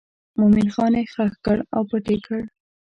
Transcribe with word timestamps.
مومن 0.37 0.67
خان 0.73 0.93
یې 0.99 1.03
ښخ 1.13 1.33
کړ 1.45 1.57
او 1.75 1.81
پټ 1.89 2.05
یې 2.13 2.17
کړ. 2.25 2.41